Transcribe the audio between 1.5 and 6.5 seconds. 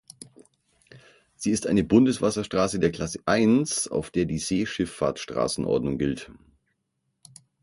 ist eine Bundeswasserstraße der Klasse I, auf der die Seeschifffahrtsstraßen-Ordnung gilt.